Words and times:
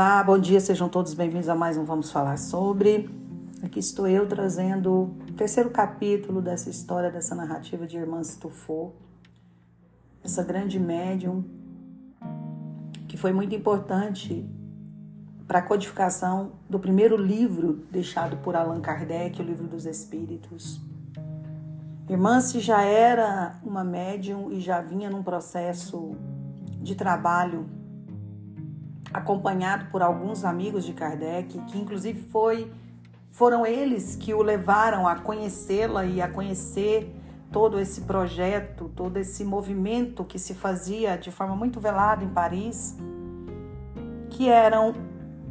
Olá, 0.00 0.22
bom 0.22 0.38
dia, 0.38 0.60
sejam 0.60 0.88
todos 0.88 1.12
bem-vindos 1.12 1.48
a 1.48 1.56
mais 1.56 1.76
um 1.76 1.84
Vamos 1.84 2.12
Falar 2.12 2.36
Sobre. 2.38 3.10
Aqui 3.64 3.80
estou 3.80 4.06
eu 4.06 4.28
trazendo 4.28 5.12
o 5.28 5.32
terceiro 5.36 5.70
capítulo 5.70 6.40
dessa 6.40 6.70
história, 6.70 7.10
dessa 7.10 7.34
narrativa 7.34 7.84
de 7.84 7.96
Irmã 7.96 8.22
Stufo, 8.22 8.92
essa 10.22 10.44
grande 10.44 10.78
médium 10.78 11.42
que 13.08 13.16
foi 13.16 13.32
muito 13.32 13.56
importante 13.56 14.48
para 15.48 15.58
a 15.58 15.62
codificação 15.62 16.52
do 16.70 16.78
primeiro 16.78 17.16
livro 17.16 17.84
deixado 17.90 18.36
por 18.36 18.54
Allan 18.54 18.80
Kardec, 18.80 19.42
o 19.42 19.44
Livro 19.44 19.66
dos 19.66 19.84
Espíritos. 19.84 20.80
Irmã 22.08 22.40
se 22.40 22.60
já 22.60 22.82
era 22.82 23.58
uma 23.64 23.82
médium 23.82 24.52
e 24.52 24.60
já 24.60 24.80
vinha 24.80 25.10
num 25.10 25.24
processo 25.24 26.14
de 26.80 26.94
trabalho 26.94 27.77
acompanhado 29.12 29.90
por 29.90 30.02
alguns 30.02 30.44
amigos 30.44 30.84
de 30.84 30.92
Kardec, 30.92 31.58
que 31.66 31.78
inclusive 31.78 32.20
foi 32.30 32.70
foram 33.30 33.64
eles 33.64 34.16
que 34.16 34.34
o 34.34 34.42
levaram 34.42 35.06
a 35.06 35.16
conhecê-la 35.16 36.04
e 36.04 36.20
a 36.20 36.28
conhecer 36.28 37.14
todo 37.52 37.78
esse 37.78 38.00
projeto, 38.02 38.90
todo 38.94 39.16
esse 39.16 39.44
movimento 39.44 40.24
que 40.24 40.38
se 40.38 40.54
fazia 40.54 41.16
de 41.16 41.30
forma 41.30 41.54
muito 41.54 41.78
velada 41.78 42.24
em 42.24 42.28
Paris, 42.28 42.96
que 44.30 44.48
eram 44.48 44.94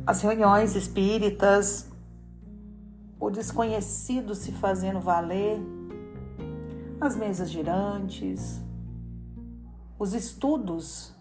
as 0.06 0.22
reuniões 0.22 0.76
espíritas, 0.76 1.90
o 3.20 3.30
desconhecido 3.30 4.36
se 4.36 4.52
fazendo 4.52 5.00
valer, 5.00 5.60
as 7.00 7.16
mesas 7.16 7.50
girantes, 7.50 8.62
os 9.98 10.14
estudos 10.14 11.17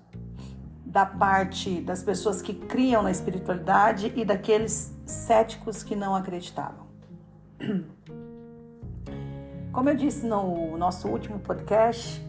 da 0.97 1.05
parte 1.05 1.83
das 1.83 2.03
pessoas 2.03 2.41
que 2.41 2.55
criam 2.55 3.03
na 3.03 3.11
espiritualidade 3.11 4.11
e 4.17 4.25
daqueles 4.25 4.97
céticos 5.05 5.83
que 5.83 5.95
não 5.95 6.17
acreditavam. 6.17 6.87
Como 9.75 9.91
eu 9.91 9.95
disse 9.95 10.25
no 10.25 10.79
nosso 10.79 11.07
último 11.07 11.39
podcast, 11.39 12.27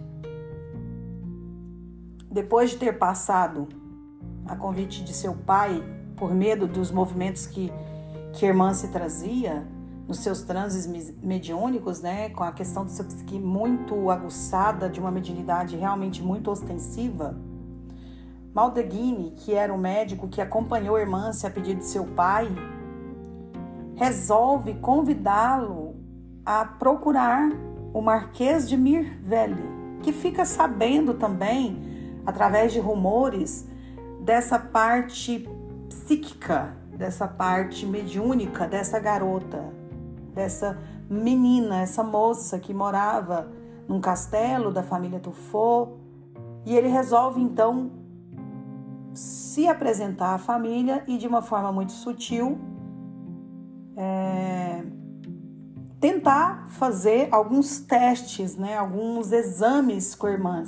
depois 2.29 2.71
de 2.71 2.75
ter 2.75 2.99
passado 2.99 3.69
a 4.45 4.53
convite 4.57 5.01
de 5.01 5.13
seu 5.13 5.33
pai, 5.33 5.81
por 6.17 6.35
medo 6.35 6.67
dos 6.67 6.91
movimentos 6.91 7.47
que, 7.47 7.71
que 8.33 8.45
a 8.45 8.49
irmã 8.49 8.73
se 8.73 8.89
trazia, 8.89 9.65
nos 10.05 10.19
seus 10.19 10.41
transes 10.41 10.85
mediúnicos, 11.23 12.01
né, 12.01 12.31
com 12.31 12.43
a 12.43 12.51
questão 12.51 12.83
do 12.83 12.91
seu 12.91 13.05
psique 13.05 13.39
muito 13.39 14.11
aguçada, 14.11 14.89
de 14.89 14.99
uma 14.99 15.09
mediunidade 15.09 15.77
realmente 15.77 16.21
muito 16.21 16.51
ostensiva, 16.51 17.47
Maldeghini, 18.57 19.33
que 19.35 19.53
era 19.53 19.71
o 19.71 19.77
médico 19.77 20.27
que 20.27 20.41
acompanhou 20.41 20.95
a 20.95 20.99
irmã 20.99 21.29
a 21.29 21.49
pedido 21.51 21.77
de 21.77 21.85
seu 21.85 22.05
pai, 22.05 22.49
resolve 23.93 24.73
convidá-lo 24.79 25.95
a 26.43 26.65
procurar 26.65 27.51
o 27.93 28.01
Marquês 28.01 28.67
de 28.67 28.75
Mirvelle, 28.75 29.61
que 30.01 30.11
fica 30.11 30.43
sabendo 30.43 31.13
também, 31.13 31.79
através 32.25 32.73
de 32.73 32.79
rumores, 32.79 33.69
dessa 34.21 34.57
parte 34.57 35.47
psíquica, 35.87 36.75
dessa 36.97 37.27
parte 37.27 37.85
mediúnica 37.85 38.67
dessa 38.67 38.99
garota, 38.99 39.63
dessa 40.33 40.79
menina, 41.07 41.81
essa 41.81 42.03
moça 42.03 42.57
que 42.57 42.73
morava 42.73 43.51
num 43.87 44.01
castelo 44.01 44.71
da 44.71 44.81
família 44.81 45.19
Tufo, 45.19 45.99
e 46.65 46.75
ele 46.75 46.87
resolve 46.87 47.39
então 47.39 48.06
se 49.17 49.67
apresentar 49.67 50.35
à 50.35 50.37
família 50.37 51.03
e 51.07 51.17
de 51.17 51.27
uma 51.27 51.41
forma 51.41 51.71
muito 51.71 51.91
sutil 51.91 52.59
é, 53.95 54.83
tentar 55.99 56.67
fazer 56.69 57.27
alguns 57.31 57.79
testes, 57.79 58.55
né, 58.55 58.77
alguns 58.77 59.31
exames 59.31 60.13
com 60.13 60.27
irmã, 60.27 60.63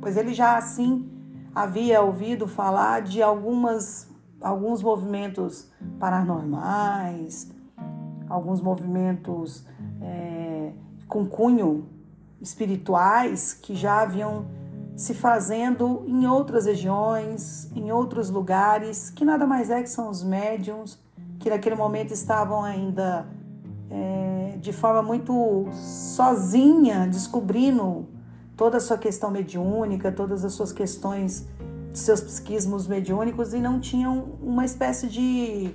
pois 0.00 0.18
ele 0.18 0.34
já 0.34 0.58
assim 0.58 1.10
havia 1.54 2.02
ouvido 2.02 2.46
falar 2.46 3.00
de 3.00 3.22
algumas 3.22 4.12
alguns 4.40 4.82
movimentos 4.82 5.70
paranormais, 5.98 7.50
alguns 8.28 8.60
movimentos 8.60 9.66
é, 10.02 10.72
com 11.08 11.24
cunho 11.24 11.88
espirituais 12.42 13.54
que 13.54 13.74
já 13.74 14.02
haviam 14.02 14.44
se 14.96 15.14
fazendo 15.14 16.04
em 16.06 16.26
outras 16.26 16.66
regiões, 16.66 17.70
em 17.74 17.90
outros 17.90 18.30
lugares, 18.30 19.10
que 19.10 19.24
nada 19.24 19.46
mais 19.46 19.70
é 19.70 19.82
que 19.82 19.90
são 19.90 20.08
os 20.08 20.22
médiums, 20.22 20.98
que 21.38 21.50
naquele 21.50 21.74
momento 21.74 22.12
estavam 22.12 22.62
ainda 22.62 23.26
é, 23.90 24.56
de 24.60 24.72
forma 24.72 25.02
muito 25.02 25.68
sozinha, 25.72 27.06
descobrindo 27.08 28.06
toda 28.56 28.76
a 28.76 28.80
sua 28.80 28.96
questão 28.96 29.30
mediúnica, 29.30 30.12
todas 30.12 30.44
as 30.44 30.52
suas 30.52 30.72
questões, 30.72 31.46
seus 31.92 32.20
psiquismos 32.20 32.86
mediúnicos 32.86 33.52
e 33.52 33.58
não 33.58 33.80
tinham 33.80 34.36
uma 34.40 34.64
espécie 34.64 35.08
de 35.08 35.74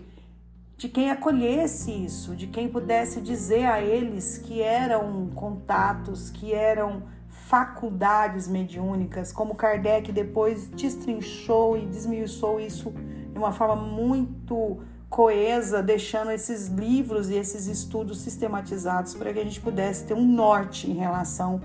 de 0.80 0.88
quem 0.88 1.12
acolhesse 1.12 1.92
isso, 1.92 2.34
de 2.34 2.48
quem 2.48 2.70
pudesse 2.70 3.20
dizer 3.20 3.66
a 3.66 3.82
eles 3.82 4.38
que 4.38 4.62
eram 4.62 5.30
contatos, 5.36 6.30
que 6.30 6.54
eram 6.54 7.04
faculdades 7.50 8.48
mediúnicas, 8.48 9.32
como 9.32 9.56
Kardec 9.56 10.12
depois 10.12 10.68
destrinchou 10.68 11.76
e 11.76 11.88
desmiuçou 11.88 12.60
isso 12.60 12.92
de 12.92 13.40
uma 13.40 13.52
forma 13.52 13.76
muito 13.76 14.82
coesa, 15.10 15.82
deixando 15.82 16.30
esses 16.30 16.68
livros 16.68 17.32
e 17.32 17.34
esses 17.34 17.66
estudos 17.66 18.22
sistematizados 18.22 19.16
para 19.16 19.34
que 19.34 19.40
a 19.40 19.44
gente 19.44 19.60
pudesse 19.60 20.06
ter 20.06 20.14
um 20.14 20.28
norte 20.28 20.92
em 20.92 20.94
relação 20.94 21.60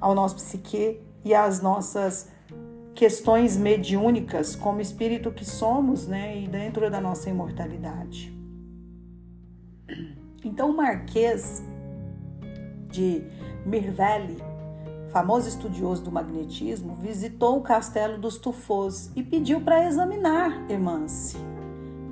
ao 0.00 0.12
nosso 0.12 0.34
psique 0.34 1.00
e 1.24 1.32
às 1.32 1.62
nossas 1.62 2.28
questões 2.92 3.56
mediúnicas 3.56 4.56
como 4.56 4.80
espírito 4.80 5.30
que 5.30 5.44
somos, 5.44 6.08
né, 6.08 6.36
e 6.36 6.48
dentro 6.48 6.90
da 6.90 7.00
nossa 7.00 7.30
imortalidade. 7.30 8.36
Então, 10.44 10.70
o 10.70 10.76
Marquês 10.76 11.62
de 12.90 13.22
Mirvelli 13.64 14.57
famoso 15.18 15.48
estudioso 15.48 16.04
do 16.04 16.12
magnetismo, 16.12 16.94
visitou 16.94 17.58
o 17.58 17.60
castelo 17.60 18.16
dos 18.18 18.38
Tufos 18.38 19.10
e 19.16 19.22
pediu 19.22 19.60
para 19.60 19.84
examinar 19.84 20.64
Emance, 20.70 21.36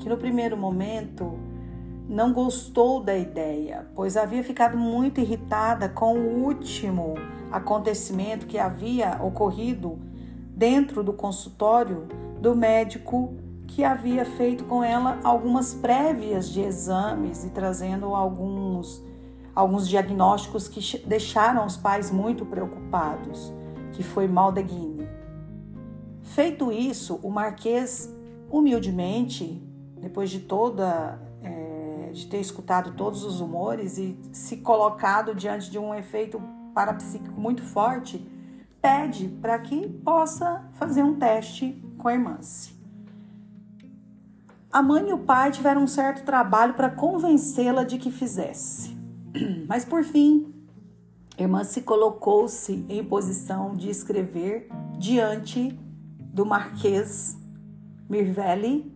que 0.01 0.09
no 0.09 0.17
primeiro 0.17 0.57
momento 0.57 1.39
não 2.09 2.33
gostou 2.33 3.01
da 3.01 3.17
ideia, 3.17 3.87
pois 3.95 4.17
havia 4.17 4.43
ficado 4.43 4.77
muito 4.77 5.21
irritada 5.21 5.89
com 5.89 6.19
o 6.19 6.43
último 6.43 7.15
acontecimento 7.53 8.45
que 8.45 8.59
havia 8.59 9.23
ocorrido 9.23 10.01
dentro 10.51 11.05
do 11.05 11.13
consultório 11.13 12.09
do 12.41 12.57
médico 12.57 13.35
que 13.69 13.85
havia 13.85 14.25
feito 14.25 14.65
com 14.65 14.83
ela 14.83 15.21
algumas 15.23 15.75
prévias 15.75 16.49
de 16.49 16.61
exames 16.61 17.45
e 17.45 17.51
trazendo 17.51 18.17
alguns 18.17 19.01
alguns 19.57 19.89
diagnósticos 19.89 20.69
que 20.69 20.99
deixaram 21.07 21.65
os 21.65 21.79
pais 21.79 22.11
muito 22.11 22.45
preocupados, 22.45 23.51
que 23.93 24.03
foi 24.03 24.29
Maldeguine. 24.29 25.09
Feito 26.23 26.71
isso, 26.71 27.19
o 27.23 27.31
Marquês, 27.31 28.15
humildemente, 28.51 29.63
depois 29.99 30.29
de 30.29 30.41
toda 30.41 31.19
é, 31.43 32.11
de 32.13 32.27
ter 32.27 32.39
escutado 32.39 32.93
todos 32.93 33.25
os 33.25 33.41
humores 33.41 33.97
e 33.97 34.19
se 34.31 34.59
colocado 34.59 35.35
diante 35.35 35.71
de 35.71 35.79
um 35.79 35.95
efeito 35.95 36.39
parapsíquico 36.75 37.41
muito 37.41 37.63
forte, 37.63 38.19
pede 38.83 39.29
para 39.29 39.59
que 39.59 39.89
possa 39.89 40.69
fazer 40.75 41.03
um 41.03 41.19
teste 41.19 41.83
com 41.97 42.09
a 42.09 42.13
irmã. 42.13 42.39
A 44.71 44.83
mãe 44.83 45.09
e 45.09 45.13
o 45.15 45.19
pai 45.19 45.51
tiveram 45.51 45.85
um 45.85 45.87
certo 45.87 46.25
trabalho 46.27 46.75
para 46.75 46.91
convencê-la 46.91 47.83
de 47.83 47.97
que 47.97 48.11
fizesse. 48.11 48.96
Mas 49.69 49.85
por 49.85 50.03
fim, 50.05 50.53
irmã 51.39 51.65
se 51.65 51.83
colocou-se 51.83 52.85
em 52.89 53.05
posição 53.05 53.75
de 53.75 53.91
escrever 53.91 54.69
diante 54.99 55.79
do 56.21 56.45
Marquês 56.45 57.39
Mirvelli, 58.09 58.93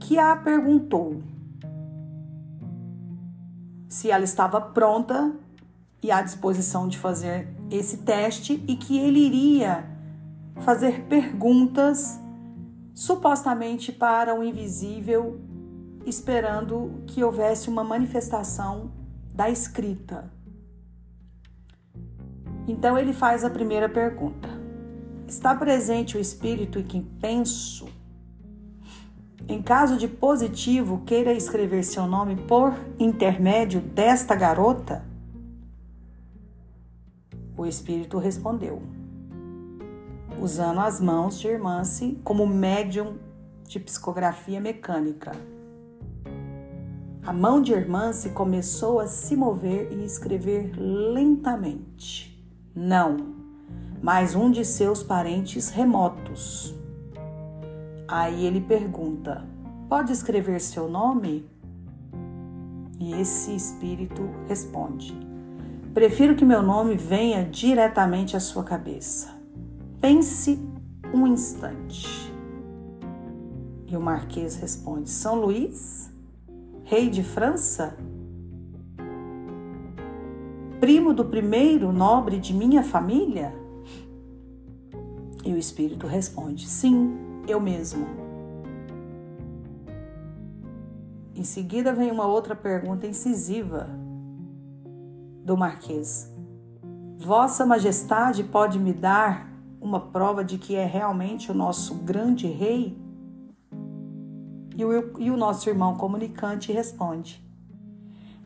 que 0.00 0.18
a 0.18 0.36
perguntou 0.36 1.22
se 3.88 4.10
ela 4.10 4.24
estava 4.24 4.60
pronta 4.60 5.34
e 6.02 6.10
à 6.10 6.20
disposição 6.20 6.88
de 6.88 6.98
fazer 6.98 7.48
esse 7.70 7.98
teste 7.98 8.62
e 8.68 8.76
que 8.76 8.98
ele 8.98 9.20
iria 9.20 9.88
fazer 10.60 11.04
perguntas 11.04 12.20
supostamente 12.92 13.90
para 13.90 14.38
o 14.38 14.42
invisível 14.42 15.40
esperando 16.06 17.02
que 17.06 17.22
houvesse 17.22 17.68
uma 17.68 17.84
manifestação 17.84 18.92
da 19.34 19.50
escrita. 19.50 20.30
Então 22.66 22.96
ele 22.96 23.12
faz 23.12 23.44
a 23.44 23.50
primeira 23.50 23.88
pergunta: 23.88 24.48
Está 25.26 25.54
presente 25.54 26.16
o 26.16 26.20
espírito 26.20 26.78
em 26.78 26.84
quem 26.84 27.02
penso? 27.02 27.88
Em 29.46 29.60
caso 29.60 29.98
de 29.98 30.08
positivo, 30.08 31.02
queira 31.04 31.32
escrever 31.32 31.84
seu 31.84 32.06
nome 32.06 32.36
por 32.36 32.74
intermédio 32.98 33.80
desta 33.80 34.34
garota? 34.34 35.04
O 37.56 37.66
espírito 37.66 38.18
respondeu, 38.18 38.82
usando 40.40 40.80
as 40.80 40.98
mãos 40.98 41.38
de 41.38 41.48
Irmance 41.48 42.18
como 42.24 42.46
médium 42.46 43.18
de 43.68 43.78
psicografia 43.78 44.60
mecânica. 44.60 45.32
A 47.26 47.32
mão 47.32 47.62
de 47.62 47.72
Irmance 47.72 48.28
começou 48.28 49.00
a 49.00 49.06
se 49.06 49.34
mover 49.34 49.90
e 49.90 50.04
escrever 50.04 50.74
lentamente. 50.76 52.38
Não, 52.76 53.16
mas 54.02 54.34
um 54.34 54.50
de 54.50 54.62
seus 54.62 55.02
parentes 55.02 55.70
remotos. 55.70 56.74
Aí 58.06 58.44
ele 58.44 58.60
pergunta: 58.60 59.42
Pode 59.88 60.12
escrever 60.12 60.60
seu 60.60 60.86
nome? 60.86 61.48
E 63.00 63.14
esse 63.14 63.56
espírito 63.56 64.28
responde: 64.46 65.18
Prefiro 65.94 66.34
que 66.34 66.44
meu 66.44 66.62
nome 66.62 66.94
venha 66.94 67.42
diretamente 67.42 68.36
à 68.36 68.40
sua 68.40 68.64
cabeça. 68.64 69.34
Pense 69.98 70.62
um 71.14 71.26
instante. 71.26 72.30
E 73.86 73.96
o 73.96 74.00
Marquês 74.00 74.56
responde: 74.56 75.08
São 75.08 75.36
Luís, 75.36 76.13
rei 76.84 77.08
de 77.08 77.22
França? 77.22 77.96
Primo 80.78 81.14
do 81.14 81.24
primeiro 81.24 81.90
nobre 81.90 82.38
de 82.38 82.52
minha 82.52 82.82
família? 82.82 83.54
E 85.44 85.52
o 85.52 85.56
espírito 85.56 86.06
responde: 86.06 86.66
Sim, 86.68 87.16
eu 87.48 87.58
mesmo. 87.58 88.06
Em 91.34 91.42
seguida 91.42 91.92
vem 91.92 92.10
uma 92.10 92.26
outra 92.26 92.54
pergunta 92.54 93.06
incisiva 93.06 93.88
do 95.42 95.56
Marquês: 95.56 96.30
Vossa 97.16 97.64
Majestade 97.64 98.44
pode 98.44 98.78
me 98.78 98.92
dar 98.92 99.50
uma 99.80 100.00
prova 100.00 100.44
de 100.44 100.58
que 100.58 100.74
é 100.76 100.84
realmente 100.84 101.50
o 101.50 101.54
nosso 101.54 101.94
grande 101.96 102.46
rei? 102.46 103.03
E 104.76 104.84
o, 104.84 105.20
e 105.20 105.30
o 105.30 105.36
nosso 105.36 105.68
irmão 105.68 105.96
comunicante 105.96 106.72
responde: 106.72 107.44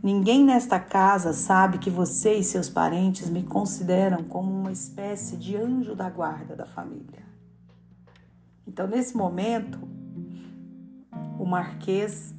Ninguém 0.02 0.44
nesta 0.44 0.78
casa 0.78 1.32
sabe 1.32 1.78
que 1.78 1.90
você 1.90 2.34
e 2.34 2.44
seus 2.44 2.68
parentes 2.68 3.28
me 3.28 3.42
consideram 3.42 4.22
como 4.22 4.50
uma 4.50 4.70
espécie 4.70 5.36
de 5.36 5.56
anjo 5.56 5.94
da 5.94 6.08
guarda 6.08 6.54
da 6.54 6.64
família. 6.64 7.26
Então, 8.66 8.86
nesse 8.86 9.16
momento, 9.16 9.78
o 11.38 11.44
Marquês, 11.44 12.32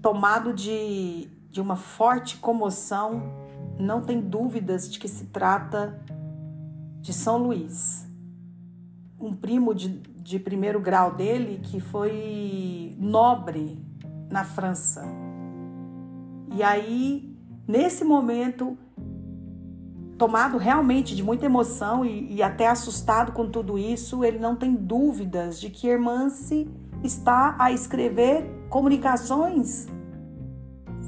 tomado 0.00 0.54
de, 0.54 1.28
de 1.50 1.60
uma 1.60 1.76
forte 1.76 2.38
comoção, 2.38 3.22
não 3.78 4.00
tem 4.00 4.20
dúvidas 4.20 4.90
de 4.90 4.98
que 4.98 5.08
se 5.08 5.26
trata 5.26 6.00
de 7.00 7.12
São 7.12 7.36
Luís, 7.36 8.06
um 9.18 9.34
primo 9.34 9.74
de, 9.74 9.88
de 10.22 10.38
primeiro 10.38 10.80
grau 10.80 11.14
dele 11.14 11.60
que 11.62 11.80
foi 11.80 12.96
nobre 12.98 13.78
na 14.30 14.44
França 14.44 15.02
e 16.52 16.64
aí, 16.64 17.32
nesse 17.66 18.04
momento, 18.04 18.76
tomado 20.18 20.58
realmente 20.58 21.14
de 21.14 21.22
muita 21.22 21.46
emoção 21.46 22.04
e, 22.04 22.34
e, 22.34 22.42
até 22.42 22.66
assustado 22.66 23.30
com 23.32 23.48
tudo 23.48 23.78
isso, 23.78 24.24
ele 24.24 24.38
não 24.38 24.56
tem 24.56 24.74
dúvidas 24.74 25.60
de 25.60 25.70
que 25.70 25.86
Hermance 25.86 26.68
está 27.04 27.54
a 27.58 27.70
escrever 27.70 28.50
comunicações 28.68 29.86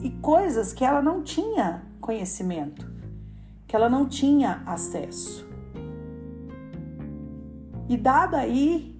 e 0.00 0.10
coisas 0.10 0.72
que 0.72 0.84
ela 0.84 1.02
não 1.02 1.22
tinha 1.22 1.82
conhecimento, 2.00 2.88
que 3.66 3.74
ela 3.74 3.88
não 3.88 4.06
tinha 4.06 4.62
acesso. 4.64 5.46
E 7.88 7.96
dada 7.96 8.38
aí, 8.38 8.91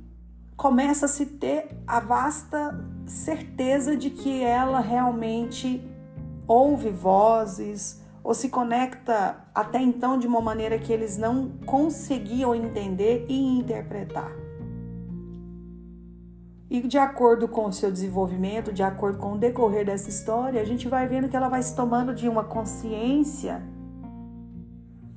começa 0.62 1.06
a 1.06 1.08
se 1.08 1.26
ter 1.26 1.76
a 1.84 1.98
vasta 1.98 2.78
certeza 3.04 3.96
de 3.96 4.10
que 4.10 4.44
ela 4.44 4.78
realmente 4.78 5.84
ouve 6.46 6.88
vozes 6.88 8.00
ou 8.22 8.32
se 8.32 8.48
conecta 8.48 9.44
até 9.52 9.82
então 9.82 10.16
de 10.16 10.24
uma 10.24 10.40
maneira 10.40 10.78
que 10.78 10.92
eles 10.92 11.18
não 11.18 11.48
conseguiam 11.66 12.54
entender 12.54 13.26
e 13.28 13.58
interpretar. 13.58 14.30
E 16.70 16.80
de 16.80 16.96
acordo 16.96 17.48
com 17.48 17.66
o 17.66 17.72
seu 17.72 17.90
desenvolvimento, 17.90 18.72
de 18.72 18.84
acordo 18.84 19.18
com 19.18 19.32
o 19.32 19.38
decorrer 19.38 19.84
dessa 19.84 20.08
história, 20.08 20.62
a 20.62 20.64
gente 20.64 20.86
vai 20.86 21.08
vendo 21.08 21.28
que 21.28 21.36
ela 21.36 21.48
vai 21.48 21.60
se 21.60 21.74
tomando 21.74 22.14
de 22.14 22.28
uma 22.28 22.44
consciência 22.44 23.60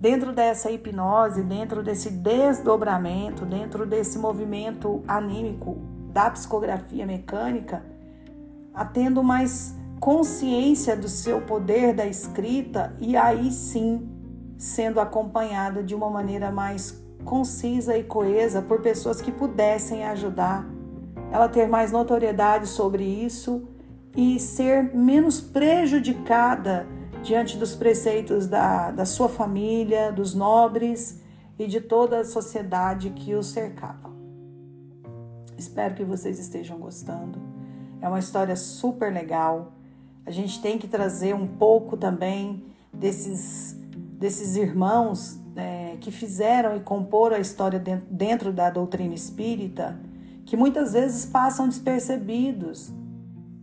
dentro 0.05 0.31
dessa 0.33 0.69
hipnose, 0.69 1.41
dentro 1.41 1.81
desse 1.81 2.11
desdobramento, 2.11 3.43
dentro 3.43 3.87
desse 3.87 4.19
movimento 4.19 5.03
anímico 5.07 5.77
da 6.13 6.29
psicografia 6.29 7.07
mecânica, 7.07 7.83
a 8.71 8.85
tendo 8.85 9.23
mais 9.23 9.75
consciência 9.99 10.95
do 10.95 11.09
seu 11.09 11.41
poder 11.41 11.95
da 11.95 12.05
escrita 12.05 12.95
e 12.99 13.17
aí 13.17 13.51
sim 13.51 14.07
sendo 14.59 14.99
acompanhada 14.99 15.81
de 15.81 15.95
uma 15.95 16.11
maneira 16.11 16.51
mais 16.51 17.03
concisa 17.23 17.97
e 17.97 18.03
coesa 18.03 18.61
por 18.61 18.81
pessoas 18.81 19.19
que 19.19 19.31
pudessem 19.31 20.05
ajudar 20.05 20.67
ela 21.31 21.49
ter 21.49 21.67
mais 21.67 21.91
notoriedade 21.91 22.67
sobre 22.67 23.03
isso 23.03 23.67
e 24.15 24.39
ser 24.39 24.95
menos 24.95 25.41
prejudicada 25.41 26.85
diante 27.25 27.57
dos 27.57 27.75
preceitos 27.75 28.45
da, 28.45 28.91
da 28.91 29.03
sua 29.03 29.27
família, 29.27 30.11
dos 30.11 30.35
nobres 30.35 31.19
e 31.57 31.65
de 31.65 31.81
toda 31.81 32.19
a 32.19 32.23
sociedade 32.23 33.09
que 33.09 33.33
o 33.33 33.41
cercava. 33.41 34.13
Espero 35.57 35.95
que 35.95 36.03
vocês 36.03 36.37
estejam 36.37 36.77
gostando. 36.77 37.39
É 37.99 38.07
uma 38.07 38.19
história 38.19 38.55
super 38.55 39.11
legal. 39.11 39.73
A 40.23 40.29
gente 40.29 40.61
tem 40.61 40.77
que 40.77 40.87
trazer 40.87 41.33
um 41.33 41.47
pouco 41.47 41.97
também 41.97 42.63
desses, 42.93 43.75
desses 44.19 44.55
irmãos 44.55 45.39
é, 45.55 45.97
que 45.99 46.11
fizeram 46.11 46.75
e 46.75 46.79
comporam 46.79 47.37
a 47.37 47.39
história 47.39 47.79
dentro, 47.79 48.05
dentro 48.11 48.53
da 48.53 48.69
doutrina 48.69 49.15
espírita, 49.15 49.99
que 50.45 50.55
muitas 50.55 50.93
vezes 50.93 51.25
passam 51.25 51.67
despercebidos. 51.67 52.93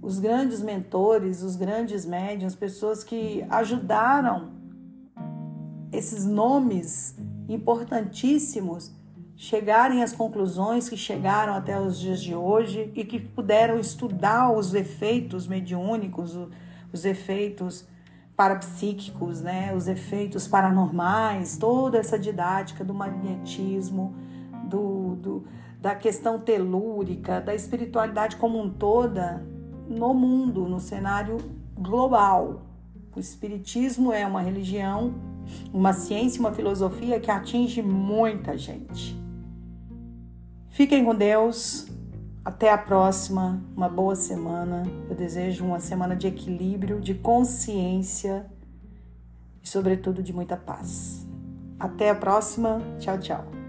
Os 0.02 0.18
grandes 0.18 0.60
mentores, 0.60 1.44
os 1.44 1.54
grandes 1.54 2.04
médiums, 2.04 2.56
pessoas 2.56 3.04
que 3.04 3.46
ajudaram 3.48 4.50
esses 5.92 6.26
nomes 6.26 7.16
importantíssimos 7.48 8.92
chegarem 9.36 10.02
às 10.02 10.12
conclusões 10.12 10.88
que 10.88 10.96
chegaram 10.96 11.54
até 11.54 11.80
os 11.80 12.00
dias 12.00 12.20
de 12.20 12.34
hoje 12.34 12.90
e 12.96 13.04
que 13.04 13.20
puderam 13.20 13.78
estudar 13.78 14.50
os 14.50 14.74
efeitos 14.74 15.46
mediúnicos, 15.46 16.36
os 16.92 17.04
efeitos 17.04 17.86
parapsíquicos, 18.36 19.40
né, 19.40 19.72
os 19.72 19.86
efeitos 19.86 20.48
paranormais, 20.48 21.56
toda 21.56 21.98
essa 21.98 22.18
didática 22.18 22.82
do 22.84 22.92
magnetismo, 22.92 24.16
do, 24.64 25.14
do, 25.14 25.44
da 25.80 25.94
questão 25.94 26.40
telúrica, 26.40 27.40
da 27.40 27.54
espiritualidade 27.54 28.34
como 28.34 28.60
um 28.60 28.68
toda 28.68 29.46
no 29.88 30.14
mundo, 30.14 30.68
no 30.68 30.80
cenário 30.80 31.38
global. 31.76 32.62
O 33.14 33.20
espiritismo 33.20 34.12
é 34.12 34.26
uma 34.26 34.40
religião, 34.40 35.14
uma 35.72 35.92
ciência, 35.92 36.40
uma 36.40 36.52
filosofia 36.52 37.20
que 37.20 37.30
atinge 37.30 37.82
muita 37.82 38.56
gente. 38.56 39.20
Fiquem 40.70 41.04
com 41.04 41.14
Deus. 41.14 41.86
Até 42.44 42.72
a 42.72 42.78
próxima. 42.78 43.62
Uma 43.76 43.88
boa 43.88 44.16
semana. 44.16 44.84
Eu 45.08 45.14
desejo 45.14 45.64
uma 45.64 45.78
semana 45.78 46.16
de 46.16 46.26
equilíbrio, 46.26 47.00
de 47.00 47.14
consciência 47.14 48.46
e, 49.62 49.68
sobretudo, 49.68 50.22
de 50.22 50.32
muita 50.32 50.56
paz. 50.56 51.26
Até 51.78 52.10
a 52.10 52.14
próxima. 52.14 52.80
Tchau, 52.98 53.18
tchau. 53.18 53.61